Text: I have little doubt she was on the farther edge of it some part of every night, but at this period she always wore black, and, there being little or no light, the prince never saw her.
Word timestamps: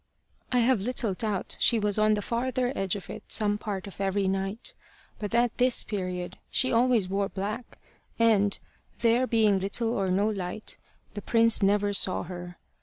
I 0.51 0.61
have 0.61 0.81
little 0.81 1.13
doubt 1.13 1.57
she 1.59 1.77
was 1.77 1.99
on 1.99 2.15
the 2.15 2.23
farther 2.23 2.73
edge 2.75 2.95
of 2.95 3.07
it 3.07 3.21
some 3.27 3.59
part 3.59 3.85
of 3.85 4.01
every 4.01 4.27
night, 4.27 4.73
but 5.19 5.35
at 5.35 5.55
this 5.59 5.83
period 5.83 6.39
she 6.49 6.71
always 6.71 7.07
wore 7.07 7.29
black, 7.29 7.77
and, 8.17 8.57
there 9.01 9.27
being 9.27 9.59
little 9.59 9.93
or 9.93 10.09
no 10.09 10.27
light, 10.27 10.77
the 11.13 11.21
prince 11.21 11.61
never 11.61 11.93
saw 11.93 12.23
her. 12.23 12.57